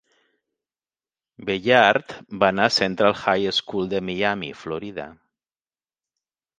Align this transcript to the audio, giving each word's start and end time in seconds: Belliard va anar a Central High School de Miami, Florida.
Belliard 1.49 2.17
va 2.45 2.51
anar 2.55 2.67
a 2.71 2.73
Central 2.79 3.15
High 3.27 3.49
School 3.61 3.95
de 3.95 4.03
Miami, 4.11 4.53
Florida. 4.67 5.11